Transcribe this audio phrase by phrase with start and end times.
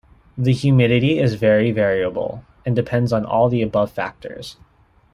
[0.35, 4.57] The humidity is very variable, and depends on all the above factors.